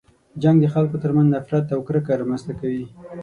جنګ 0.41 0.57
د 0.61 0.65
خلکو 0.73 0.95
تر 1.03 1.11
منځ 1.15 1.27
نفرت 1.35 1.65
او 1.75 1.79
کرکه 1.87 2.13
رامنځته 2.19 2.53
کوي. 2.59 2.85